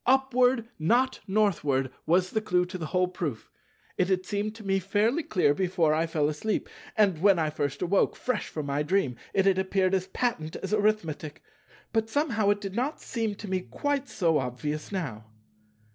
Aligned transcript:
"Upward, 0.07 0.67
not 0.79 1.19
Northward"—was 1.27 2.31
the 2.31 2.41
clue 2.41 2.65
to 2.65 2.79
the 2.79 2.87
whole 2.87 3.07
proof. 3.07 3.51
It 3.99 4.07
had 4.07 4.25
seemed 4.25 4.55
to 4.55 4.65
me 4.65 4.79
fairly 4.79 5.21
clear 5.21 5.53
before 5.53 5.93
I 5.93 6.07
fell 6.07 6.27
asleep; 6.27 6.67
and 6.97 7.19
when 7.21 7.37
I 7.37 7.51
first 7.51 7.83
awoke, 7.83 8.15
fresh 8.15 8.47
from 8.47 8.65
my 8.65 8.81
dream, 8.81 9.15
it 9.31 9.45
had 9.45 9.59
appeared 9.59 9.93
as 9.93 10.07
patent 10.07 10.55
as 10.55 10.73
Arithmetic; 10.73 11.43
but 11.93 12.09
somehow 12.09 12.49
it 12.49 12.61
did 12.61 12.73
not 12.75 12.99
seem 12.99 13.35
to 13.35 13.47
me 13.47 13.59
quite 13.59 14.09
so 14.09 14.39
obvious 14.39 14.91
now. 14.91 15.25